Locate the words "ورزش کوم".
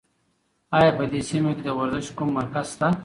1.79-2.29